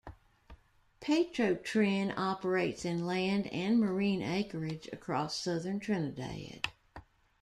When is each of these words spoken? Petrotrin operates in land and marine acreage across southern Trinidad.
Petrotrin 0.99 2.11
operates 2.17 2.85
in 2.85 3.05
land 3.05 3.45
and 3.53 3.79
marine 3.79 4.23
acreage 4.23 4.89
across 4.91 5.35
southern 5.37 5.79
Trinidad. 5.79 6.69